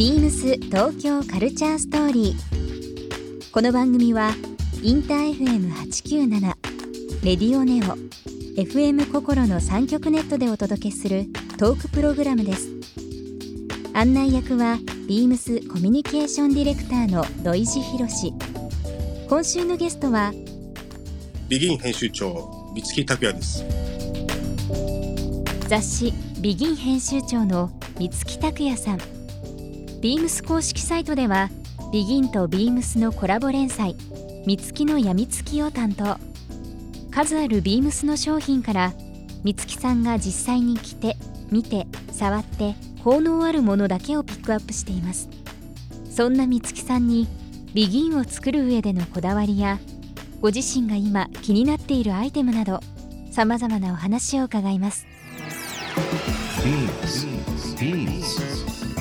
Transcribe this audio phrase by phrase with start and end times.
[0.00, 3.50] ビームス東京カルチャーストーリー。
[3.52, 4.30] この番組は
[4.82, 6.40] インター FM897
[7.22, 7.98] レディオネオ
[8.58, 11.26] FM 心の三極ネットでお届けする
[11.58, 12.70] トークプログラムです。
[13.92, 18.32] 案内役はビームスコミュニケーションディレクターの土井博志。
[19.28, 20.32] 今週のゲストは
[21.50, 23.62] ビギン編集長三月拓也です
[25.68, 29.19] 雑誌ビギン編集長の三月拓也さん
[30.00, 31.50] ビームス公式サイトでは
[31.92, 33.94] ビギンとビームスのコラボ連載
[34.46, 36.16] 三月のやみつきを担当
[37.10, 38.94] 数あるビームスの商品から
[39.44, 41.16] 三月さんが実際に着て
[41.50, 45.28] 見て触って効能あるものだけをピックアップしています
[46.10, 47.28] そんな三月さんに
[47.74, 49.78] ビギンを作る上でのこだわりや
[50.40, 52.80] ご自身が今気になっているアイテムなど
[53.30, 55.06] さまざまなお話を伺います
[56.62, 57.26] Beams.
[57.78, 58.69] Beams.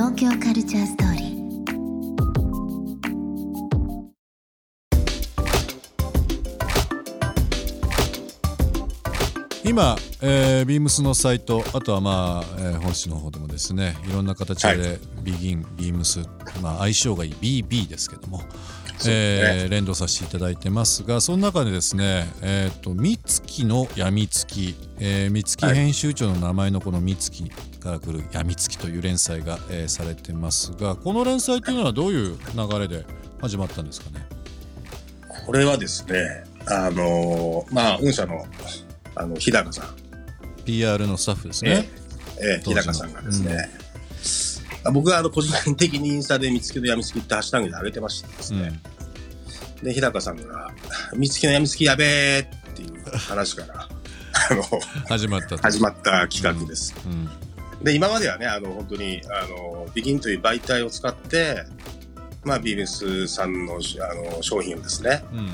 [0.00, 1.40] 東京カルチャーストーリー。
[9.62, 16.20] 今、えー、ビームスのサイトあとはまあ、えー本誌の方でもですねいろんな形はでビギン、ビームス、
[16.62, 18.40] まあ、相性がいい BB ですけども、
[19.06, 33.04] えー連動させていただいてますがその中でですねえっ、と三月のやみつき、えー、三月編集長の名前のこの三月から来るやみつきという連載が、えーされてますがこの連載というのはどういう流れで
[33.40, 34.26] 始まったんですかね？
[35.46, 38.44] これはですねあのーまあ御社の
[39.16, 39.86] あの日高さん。
[40.64, 41.88] PR のスタッフですね、
[42.40, 42.62] ええ。
[42.64, 42.82] 当時の。
[42.82, 43.70] 日高さんがですね、
[44.84, 48.62] あ僕はあの個人的にインスタで見つけのやみつきってハッシュタグで上げてましてですうん。
[48.62, 48.80] ね、
[49.82, 50.70] で日高さんが
[51.16, 52.04] 「見つけのやみつきやべ
[52.36, 52.40] え」
[52.70, 53.88] っていう話から
[54.50, 54.62] あの
[55.08, 57.28] 始まったと始まった企画です、うん
[57.82, 61.64] で今まではねあの本当にあのビギンという媒体を使って
[62.44, 65.50] まあビームスさんのあの商品をですねうん。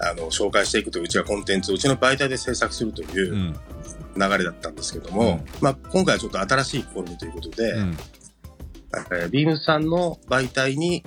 [0.00, 3.56] あの紹介していくといううちがコンテンツをうちの媒体で制作するといううん。
[4.16, 7.96] 流れだったんですけども、まあ、今回はちょっと新しい試みということで、うん。
[9.12, 11.04] えービームスさんの媒体に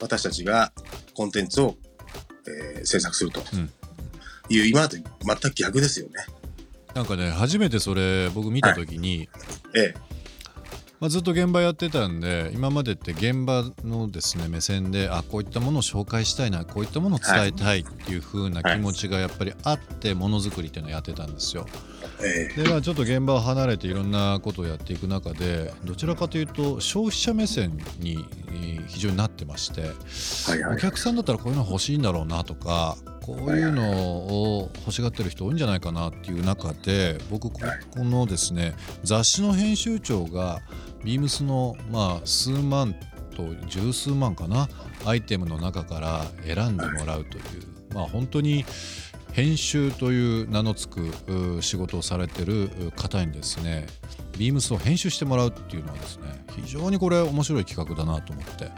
[0.00, 0.72] 私たちが
[1.14, 1.76] コンテンツを、
[2.76, 3.70] えー制作するとうん。
[4.48, 6.14] いう、今まで全く逆ですよね。
[6.94, 9.28] なんかね初めてそれ僕見た時に、
[9.74, 9.94] え
[11.02, 21.66] まあ、ずっと現場やってたんで今までって現場のですね目線であこういったものを紹介したいなこういったものを伝えたいっていう風な気持ちがやっぱりあってものづくりっていうのをやってたんですよ。
[22.22, 29.90] ええでまあちょっと現場を離れていろんなことをやっていく中でどちらかというと消費者目線にえー非常になってまして。
[30.72, 37.60] お客さんだったらこういうの欲しいんだろうなとかこういうのを欲しがってる人多いんじゃないかなっていう中で僕こ
[37.96, 38.74] このですね
[39.04, 40.60] 雑誌の編集長が
[41.04, 42.94] ビームスのまあ数万
[43.36, 44.68] と十数万かな
[45.06, 47.44] アイテムの中から選んでもらうという
[47.94, 48.64] まあ本当に
[49.32, 50.94] 編集という名の付
[51.26, 53.86] く仕事をされてる方にですね
[54.36, 58.70] ビームスを編集してもらうっていうのはですね非常にこれ面白い企画だなと思って、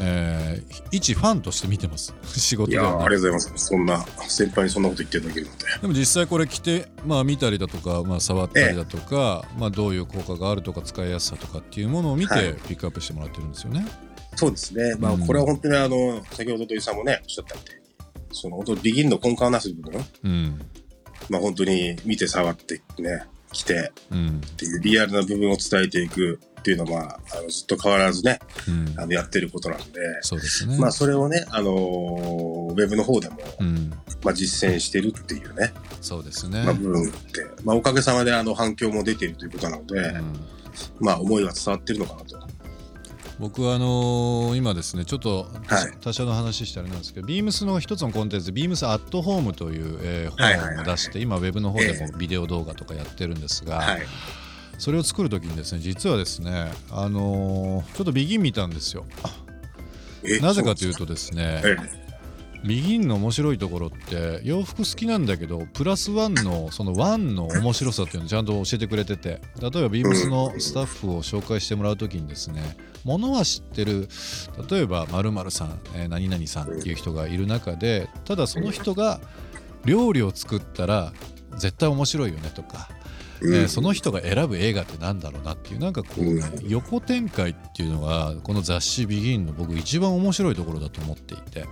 [0.00, 3.66] えー一ファンとして見てます 仕事いやーではなくありがとうございます。
[3.66, 5.64] そんな、先輩にそんなこと言っていただけるので。
[5.80, 13.86] でも実際これ着て、まあ、見たりだとか、まあ、触ったりだとか、まあ、どういう効果があるとか使いやすさとかっていうものを見てはいピックアップしてもらってるんですよね。
[14.36, 14.94] そうですね。
[14.98, 17.82] まあ、うんこれは本当にあの、先ほど土井さんもね、おっしゃったみたいに、
[18.32, 20.60] その本当にビギンの根幹をなす部分、うん
[21.28, 28.38] まあ本当に見て触ってね、来てうんっていうリアルな部分を伝えていくっていうのは、まあ、あのずっと変わらずね、
[28.68, 29.84] うんあのやってることなんで、
[30.20, 30.78] そうですね。
[30.78, 33.90] まあそれをね、あのーウェブの方でも、うん、
[34.22, 36.62] まあ実践してるっていうね、そうですね。
[36.64, 40.40] まあ部分って、まあおかげさまであの反響も出ているということなので、うん
[41.00, 42.38] まあ思いは伝わってるのかなと。
[43.40, 45.48] 僕はあのー今ですねちょっと
[46.00, 54.02] 他社の話してあれなんですけど、ビームスの一つのコンテンツビームスアットホームという、えーはいはいはい本を出して、今ウェブの方でえもビデオ動画とかやってるんですが、はい。
[54.82, 59.06] それを作る時にですね実はですねあのーちょっとビギン見たんですよ。
[60.24, 61.76] えなぜかというとですねえ
[62.66, 74.08] ビギンの面白いところって洋服好きなんだけどプラスワンのそのワンの面白さっていうのをちゃんと教えてくれてて例えばビームスのスタッフを紹介してもらう時にですねものは知ってる
[74.68, 79.20] 例えば〇〇さん、えー、何々さんっていう人がいる中でただその人が
[79.84, 81.12] 料理を作ったら
[81.56, 82.88] 絶対面白いよねとか
[83.44, 91.66] えー、その人が選ぶ映画ってなんだろうなっていうなんかこうね、うん、横展開っていうのがこの雑誌「ビギンの僕一番面白いところだと思っていて。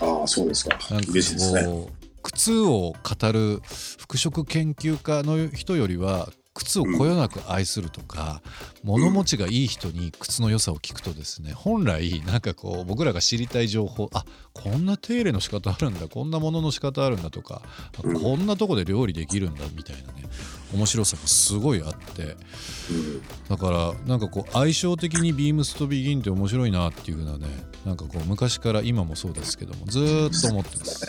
[0.00, 0.76] ああそうですか。
[0.90, 3.60] なんかこう、靴を語る
[3.98, 8.42] 服飾研究家の人よりは靴をこよなく愛するとか、
[8.84, 17.62] うん、物持ちがいい人に靴の良さを聞くとですね本来なんかこう僕らが知りたい情報あこんな手入れの仕方あるんだこんなものの仕方あるんだとか、
[18.04, 20.11] うん、こんなとこで料理できるんだみたいな。
[20.11, 20.11] ね
[20.72, 22.36] 面白さがすごいあって、
[23.48, 27.46] だからなんかこう相性的にビームスとビギンって面白いなっていうふうなね
[27.84, 31.06] なんかこう昔から今もそうですけどもずっと思ってます。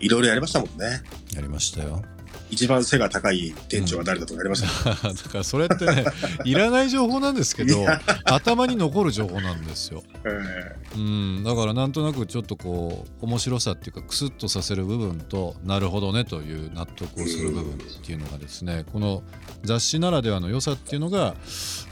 [0.00, 1.02] いろいろやりましたもんね。
[1.34, 2.02] やりましたよ。
[2.50, 6.04] 一番背が高い店長は誰だとかやりました、うん、 だからそれってね
[6.44, 7.84] いらない情報なんですけど
[8.24, 11.44] 頭に残る情報なんですよ、えー、うん。
[11.44, 19.22] だからなんとなくちょっとこう面白さっていうかクスッとさせる部分となるほどねという納得をする部分っていうのがですねこの
[19.62, 21.34] 雑誌ならではの良さっていうのが、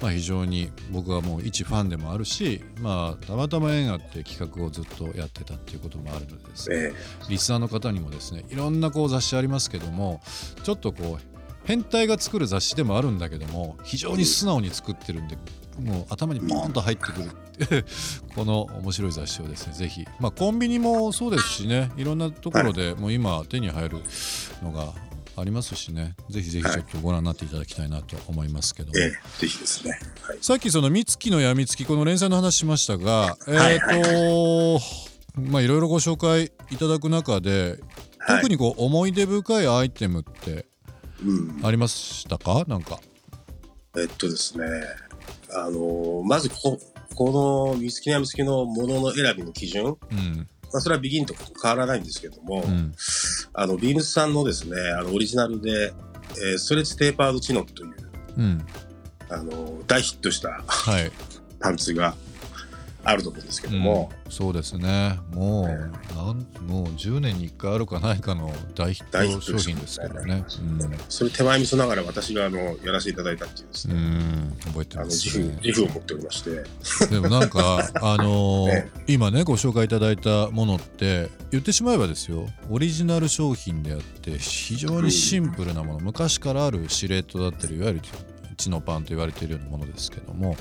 [0.01, 10.21] まあ、非常に僕はもう一ファンでもあるしまあたまたま縁があって企画をずっとやってたっていうこともあるのでですね、えー、リスナーの方にもですねいろんなこう雑誌ありますけども
[10.63, 11.33] ちょっとこう
[11.65, 15.37] 変態が作る雑誌でもあるんだけども非常に素直に作ってるんで
[15.81, 17.85] もう頭にボーンと入ってくる
[18.35, 20.05] この面白い雑誌をですねぜひ。
[20.21, 23.99] まあコンビニもそうですしねいろんなところでもう今手に入る
[24.63, 24.93] のが
[25.37, 34.81] ありますしねぜひぜひちょっとご覧になっていただきたいなと思いますけども、ええ、ぜひですね、はい、さっきその三月のやみつきこの連載の話しましたがえっ、ー、と、
[35.41, 37.79] まあいろいろご紹介いただく中で
[38.27, 40.67] 特にこう思い出深いアイテムって
[41.63, 43.01] ありましたか、うん、なんか。
[43.97, 44.65] えっとですね。
[45.55, 46.79] あのまずこ
[47.15, 50.49] このミスキナムスキのものの選びの基準、うん。
[50.73, 52.95] まあ、それはビギンと変わらないんですけども、うん、
[53.53, 55.93] あのビームスさんのですねあのオリジナルで、
[56.31, 57.95] えー、ストレッチテーパードチノという、
[58.39, 58.67] うん、
[59.29, 60.65] あの大ヒットした
[61.61, 62.15] パンツが
[63.05, 65.19] あると思うんですけども、うん、そうですね。
[65.33, 65.75] もう、ね、
[66.15, 77.07] なんもう10年に1回あるかないかの大ヒット商品ですけどね、ねうん、それ手前味噌ながら私があのやらせていただいたっていうですね、うん、覚えてます、ね、自負自負を持っておりまして。
[77.07, 82.49] でもなんか あのーね、今ねご紹介いただいたものって言ってしまえばですよ。
[82.71, 88.01] オリジナル商品であって非常にシンプルなもの、昔からある司令塔だったりいわゆる
[88.57, 90.57] 血のパンと言われているようなものですけども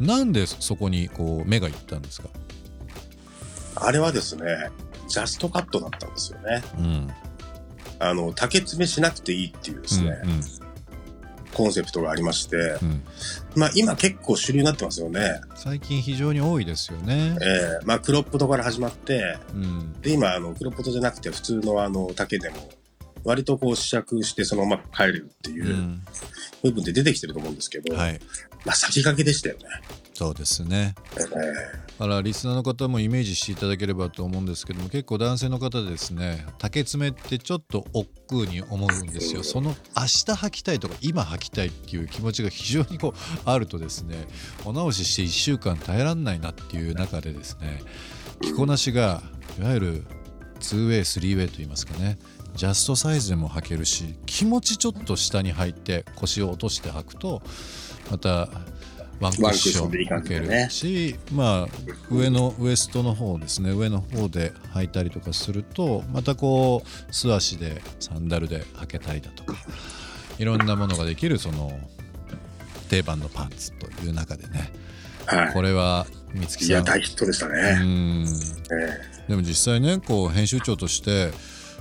[0.00, 2.28] なんでそこにこう目がいったんですか？
[3.76, 4.44] あれはですね
[5.08, 6.62] ジャストカットだったんですよね。
[6.78, 7.08] うん、
[7.98, 10.40] あの竹詰めしなくていいっていうですね、うんうん、
[11.52, 13.02] コンセプトがありまして、うん、
[13.56, 15.40] まあ今結構主流になってますよね。
[15.54, 17.36] 最近非常に多いですよね。
[17.40, 22.56] ええー、まあクロップとから始まって、うん、で今あのクロップとじゃなくて普通のあの竹でも
[23.24, 26.00] 割とこう試着してそのまま帰れるっていう
[26.62, 28.20] 部分で出てきてると思うんですけど、はい、
[28.64, 29.64] まあ先駆けでしたよね。
[30.14, 30.94] そうですね。
[32.02, 44.16] だからリスナーの方もイメージしていただければと思うんですけども結構男性の方ですね竹詰めってちょっと億劫に思うんですよ、うん、その明日履きたいとか今履きたいっていう気持ちが非常にこうあるとですね
[44.64, 47.80] お直しして1週間耐えらんないなっていう中でですね
[48.40, 49.22] 着こなしが
[49.60, 50.04] いわゆる
[50.58, 52.18] 2way、3way と言いますかね
[52.54, 57.42] ジャストサイズでも履けるし気持ちちょっと下に入って腰を落として履くと
[58.10, 58.48] また
[59.20, 61.68] ワンクッション履けるし、まあ
[62.10, 63.70] 上のウエストの方ですね。
[63.70, 69.54] 上の方で履いたりとかするとまたこう素足でサンダルで履けたりだとか
[70.38, 71.78] いろんなものができるその
[72.88, 74.72] 定番のパンツという中でね、
[75.26, 76.04] はい、これは
[76.34, 76.66] 三月さん。
[76.66, 78.26] いや大ヒットでしたね。
[79.28, 81.30] でも実際ねこう編集長として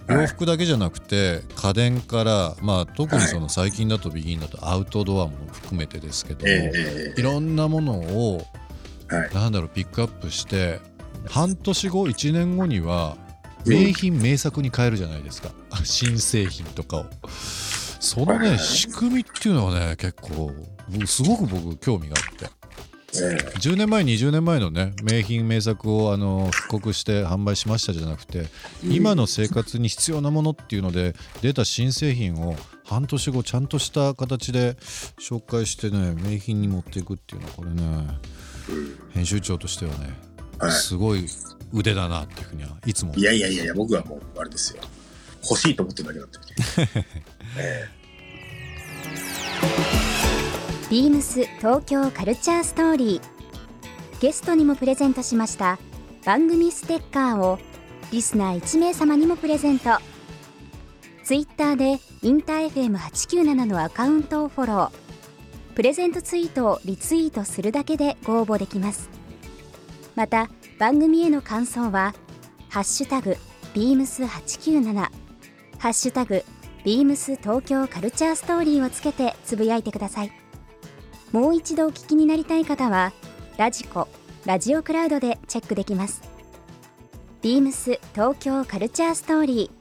[0.07, 6.51] 洋服だけじゃなくて家電から、まあ、特にその最近だとビギンだとアウトドアも含めてですけども、
[7.15, 8.45] いろんなものを、
[9.33, 10.79] なんだろうピックアップして
[11.27, 13.17] 半年後1年後には
[13.65, 15.51] 名品名作に変えるじゃないですか、
[15.83, 17.05] 新製品とかを。
[17.99, 20.51] そのね仕組みっていうのはね結構
[21.05, 22.60] すごく僕興味があって。
[23.11, 28.45] 10年前20年前のね名品名作をあの復刻して販売しましたじゃなくて
[28.83, 34.75] 今の生活に必要なものっていうので出た新製品を半年後ちゃんとした形で
[35.19, 37.83] 紹介してね名品に持っていくっていうのはこれね
[39.13, 41.25] 編集長としてはねすごい
[41.73, 44.83] 腕だなっていうふうにはいつもいやいやいやいや僕はもうあれですよ。
[45.43, 47.05] 欲しいと思ってるだけだって、
[47.57, 48.00] えー、
[50.91, 54.21] ビームス東京カルチャーストーリー。
[54.21, 55.79] ゲストにもプレゼントしました
[56.25, 57.59] 番組ステッカーを
[58.11, 59.91] リスナー1名様にもプレゼント。
[61.23, 64.91] ツイッターでインター FM897 のアカウントをフォロー。
[65.75, 69.09] プレゼントツイートをリツイートするだけでご応募できます。
[70.17, 72.13] また番組への感想は
[72.67, 73.37] 「ハッシュタグ
[73.73, 74.93] ビームス897」
[75.79, 76.43] 「ハッシュタグ
[76.83, 80.40] ビームス東京カルチャーストーリー」をつけてつぶやいてください。
[81.31, 83.13] もう一度お聞きになりたい方は
[83.57, 84.07] ラジコ
[84.45, 86.21] ラジオクラウドでチェックできます。
[87.41, 89.71] ビームス東京カルチャーストーリ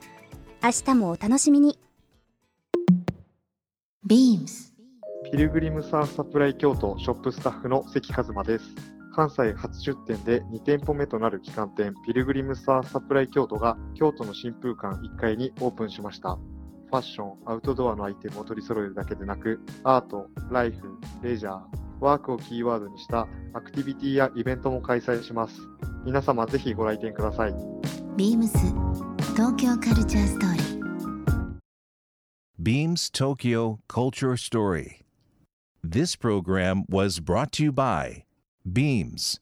[0.62, 0.86] ー。
[0.92, 1.78] 明日もお楽しみに。
[4.06, 4.74] ビームス。
[5.32, 8.64] ピルグリムサーサプライ京都ショップスタッフの関和馬です。
[9.14, 16.38] 関西初出店で2店舗目となる旗艦店ピルグリムサーサプライ京都が京都の新風館1階にオープンしました
[16.90, 21.60] ファッション、アウトドアのアイテムを取り揃えるだけでなくアート、ライフ、レジャー、
[22.00, 25.60] ワークをキーワードにしたアクティビティやイベントも開催します。
[26.04, 27.54] 皆様ぜひご来店ください。
[28.16, 28.58] ビームス
[29.36, 30.80] 東京カルチャーストーリー
[32.60, 35.04] Beams Tokyo Culture Story
[35.82, 38.24] This program was brought to you by
[38.70, 39.40] Beams